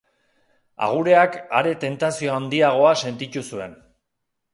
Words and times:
Agureak 0.85 1.35
are 1.59 1.73
tentazio 1.83 2.31
handiagoa 2.37 2.95
sentitu 3.03 3.45
zuen. 3.51 3.77